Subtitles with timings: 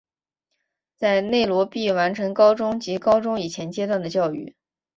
[0.97, 4.55] 在内罗毕完成高中及高中以前阶段的教育。